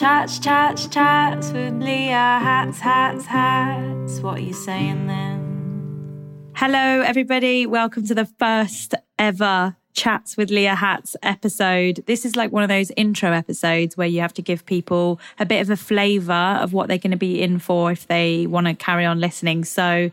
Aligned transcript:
Chats, 0.00 0.38
chats, 0.38 0.86
chats 0.86 1.52
with 1.52 1.74
Leah. 1.74 2.40
Hats, 2.40 2.80
hats, 2.80 3.26
hats. 3.26 4.20
What 4.20 4.38
are 4.38 4.40
you 4.40 4.54
saying 4.54 5.08
then? 5.08 6.50
Hello, 6.54 7.02
everybody. 7.02 7.66
Welcome 7.66 8.06
to 8.06 8.14
the 8.14 8.24
first 8.24 8.94
ever 9.18 9.76
Chats 9.92 10.38
with 10.38 10.50
Leah 10.50 10.76
Hats 10.76 11.16
episode. 11.22 12.02
This 12.06 12.24
is 12.24 12.34
like 12.34 12.50
one 12.50 12.62
of 12.62 12.70
those 12.70 12.90
intro 12.96 13.32
episodes 13.32 13.94
where 13.94 14.06
you 14.06 14.22
have 14.22 14.32
to 14.32 14.40
give 14.40 14.64
people 14.64 15.20
a 15.38 15.44
bit 15.44 15.60
of 15.60 15.68
a 15.68 15.76
flavor 15.76 16.32
of 16.32 16.72
what 16.72 16.88
they're 16.88 16.96
going 16.96 17.10
to 17.10 17.18
be 17.18 17.42
in 17.42 17.58
for 17.58 17.92
if 17.92 18.06
they 18.06 18.46
want 18.46 18.68
to 18.68 18.74
carry 18.74 19.04
on 19.04 19.20
listening. 19.20 19.66
So, 19.66 20.10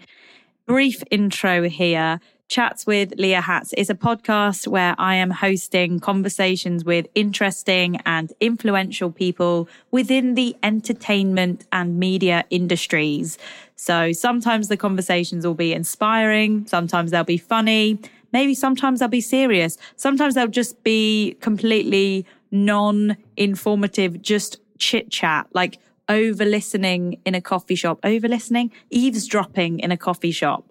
brief 0.66 1.02
intro 1.12 1.70
here. 1.70 2.20
Chats 2.50 2.88
with 2.88 3.14
Leah 3.18 3.42
Hats 3.42 3.74
is 3.74 3.90
a 3.90 3.94
podcast 3.94 4.68
where 4.68 4.96
I 4.98 5.16
am 5.16 5.32
hosting 5.32 6.00
conversations 6.00 6.86
with 6.86 7.06
interesting 7.14 7.98
and 8.06 8.32
influential 8.40 9.12
people 9.12 9.68
within 9.92 10.36
the 10.36 10.56
entertainment 10.64 11.66
and 11.74 12.00
media 12.00 12.46
industries. 12.50 13.38
So 13.76 14.14
sometimes 14.14 14.70
the 14.70 14.78
conversations 14.78 15.46
will 15.46 15.56
be 15.56 15.74
inspiring, 15.74 16.66
sometimes 16.68 17.12
they'll 17.12 17.26
be 17.26 17.38
funny, 17.38 18.00
maybe 18.32 18.56
sometimes 18.56 19.02
they'll 19.02 19.10
be 19.10 19.20
serious, 19.20 19.78
sometimes 19.98 20.36
they'll 20.36 20.48
just 20.48 20.82
be 20.84 21.36
completely 21.42 22.26
non 22.50 23.18
informative, 23.36 24.22
just 24.22 24.62
chit 24.78 25.12
chat, 25.12 25.48
like 25.54 25.80
over 26.08 26.46
listening 26.46 27.20
in 27.26 27.36
a 27.36 27.42
coffee 27.42 27.76
shop, 27.76 28.00
over 28.06 28.30
listening, 28.30 28.72
eavesdropping 28.90 29.82
in 29.82 29.92
a 29.92 29.98
coffee 29.98 30.32
shop. 30.32 30.64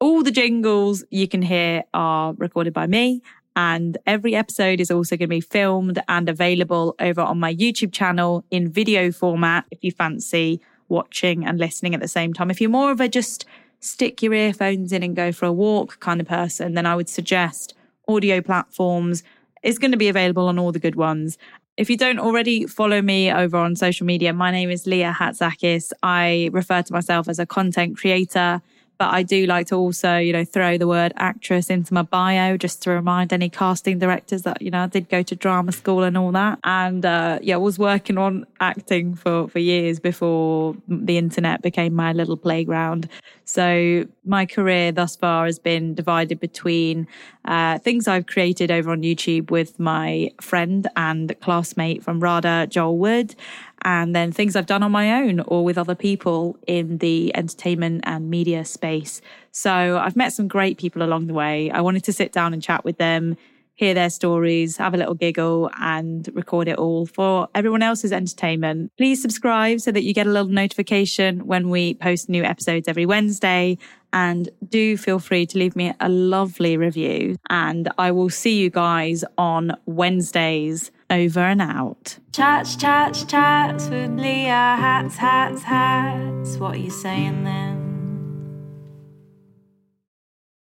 All 0.00 0.22
the 0.22 0.30
jingles 0.30 1.04
you 1.10 1.26
can 1.26 1.42
hear 1.42 1.82
are 1.92 2.32
recorded 2.34 2.72
by 2.72 2.86
me. 2.86 3.20
And 3.56 3.98
every 4.06 4.36
episode 4.36 4.80
is 4.80 4.92
also 4.92 5.16
going 5.16 5.28
to 5.28 5.34
be 5.34 5.40
filmed 5.40 6.00
and 6.06 6.28
available 6.28 6.94
over 7.00 7.20
on 7.20 7.40
my 7.40 7.52
YouTube 7.52 7.92
channel 7.92 8.44
in 8.52 8.70
video 8.70 9.10
format 9.10 9.64
if 9.72 9.82
you 9.82 9.90
fancy 9.90 10.60
watching 10.88 11.44
and 11.44 11.58
listening 11.58 11.94
at 11.94 12.00
the 12.00 12.06
same 12.06 12.32
time. 12.32 12.48
If 12.48 12.60
you're 12.60 12.70
more 12.70 12.92
of 12.92 13.00
a 13.00 13.08
just 13.08 13.44
stick 13.80 14.22
your 14.22 14.34
earphones 14.34 14.92
in 14.92 15.02
and 15.02 15.16
go 15.16 15.32
for 15.32 15.46
a 15.46 15.52
walk 15.52 15.98
kind 15.98 16.20
of 16.20 16.28
person, 16.28 16.74
then 16.74 16.86
I 16.86 16.94
would 16.94 17.08
suggest 17.08 17.74
audio 18.06 18.40
platforms 18.40 19.24
is 19.64 19.80
going 19.80 19.90
to 19.90 19.96
be 19.96 20.08
available 20.08 20.46
on 20.46 20.60
all 20.60 20.70
the 20.70 20.78
good 20.78 20.94
ones. 20.94 21.36
If 21.76 21.90
you 21.90 21.96
don't 21.96 22.20
already 22.20 22.66
follow 22.66 23.02
me 23.02 23.32
over 23.32 23.56
on 23.56 23.74
social 23.74 24.06
media, 24.06 24.32
my 24.32 24.52
name 24.52 24.70
is 24.70 24.86
Leah 24.86 25.16
Hatzakis. 25.18 25.90
I 26.04 26.50
refer 26.52 26.82
to 26.82 26.92
myself 26.92 27.28
as 27.28 27.40
a 27.40 27.46
content 27.46 27.96
creator 27.96 28.62
but 28.98 29.14
I 29.14 29.22
do 29.22 29.46
like 29.46 29.68
to 29.68 29.76
also, 29.76 30.16
you 30.18 30.32
know, 30.32 30.44
throw 30.44 30.76
the 30.76 30.88
word 30.88 31.12
actress 31.16 31.70
into 31.70 31.94
my 31.94 32.02
bio 32.02 32.56
just 32.56 32.82
to 32.82 32.90
remind 32.90 33.32
any 33.32 33.48
casting 33.48 33.98
directors 33.98 34.42
that, 34.42 34.60
you 34.60 34.70
know, 34.70 34.82
I 34.82 34.86
did 34.88 35.08
go 35.08 35.22
to 35.22 35.36
drama 35.36 35.72
school 35.72 36.02
and 36.02 36.18
all 36.18 36.32
that. 36.32 36.58
And, 36.64 37.06
uh, 37.06 37.38
yeah, 37.40 37.54
I 37.54 37.58
was 37.58 37.78
working 37.78 38.18
on 38.18 38.44
acting 38.60 39.14
for, 39.14 39.48
for 39.48 39.60
years 39.60 40.00
before 40.00 40.76
the 40.88 41.16
internet 41.16 41.62
became 41.62 41.94
my 41.94 42.12
little 42.12 42.36
playground. 42.36 43.08
So 43.44 44.06
my 44.24 44.44
career 44.44 44.92
thus 44.92 45.16
far 45.16 45.46
has 45.46 45.58
been 45.58 45.94
divided 45.94 46.40
between, 46.40 47.06
uh, 47.44 47.78
things 47.78 48.08
I've 48.08 48.26
created 48.26 48.70
over 48.70 48.90
on 48.90 49.02
YouTube 49.02 49.50
with 49.50 49.78
my 49.78 50.30
friend 50.40 50.86
and 50.96 51.34
classmate 51.40 52.02
from 52.02 52.20
RADA, 52.20 52.66
Joel 52.68 52.98
Wood 52.98 53.34
and 53.82 54.14
then 54.14 54.32
things 54.32 54.56
I've 54.56 54.66
done 54.66 54.82
on 54.82 54.92
my 54.92 55.22
own 55.22 55.40
or 55.40 55.64
with 55.64 55.78
other 55.78 55.94
people 55.94 56.58
in 56.66 56.98
the 56.98 57.34
entertainment 57.36 58.02
and 58.04 58.30
media 58.30 58.64
space. 58.64 59.20
So 59.52 59.98
I've 59.98 60.16
met 60.16 60.32
some 60.32 60.48
great 60.48 60.78
people 60.78 61.02
along 61.02 61.26
the 61.26 61.34
way. 61.34 61.70
I 61.70 61.80
wanted 61.80 62.04
to 62.04 62.12
sit 62.12 62.32
down 62.32 62.52
and 62.52 62.62
chat 62.62 62.84
with 62.84 62.98
them, 62.98 63.36
hear 63.74 63.94
their 63.94 64.10
stories, 64.10 64.76
have 64.76 64.92
a 64.92 64.96
little 64.96 65.14
giggle 65.14 65.70
and 65.80 66.28
record 66.34 66.66
it 66.66 66.76
all 66.76 67.06
for 67.06 67.48
everyone 67.54 67.82
else's 67.82 68.12
entertainment. 68.12 68.90
Please 68.96 69.22
subscribe 69.22 69.80
so 69.80 69.92
that 69.92 70.02
you 70.02 70.12
get 70.12 70.26
a 70.26 70.30
little 70.30 70.48
notification 70.48 71.46
when 71.46 71.70
we 71.70 71.94
post 71.94 72.28
new 72.28 72.42
episodes 72.42 72.88
every 72.88 73.06
Wednesday. 73.06 73.78
And 74.12 74.48
do 74.68 74.96
feel 74.96 75.18
free 75.18 75.46
to 75.46 75.58
leave 75.58 75.76
me 75.76 75.94
a 76.00 76.08
lovely 76.08 76.76
review. 76.76 77.36
And 77.50 77.88
I 77.98 78.10
will 78.10 78.30
see 78.30 78.58
you 78.58 78.70
guys 78.70 79.24
on 79.36 79.76
Wednesdays. 79.86 80.90
Over 81.10 81.40
and 81.40 81.62
out. 81.62 82.18
Chats, 82.32 82.76
chats, 82.76 83.24
chats 83.24 83.88
with 83.88 84.10
Leah. 84.18 84.76
Hats, 84.78 85.16
hats, 85.16 85.62
hats. 85.62 86.58
What 86.58 86.74
are 86.74 86.78
you 86.78 86.90
saying 86.90 87.44
then? 87.44 87.87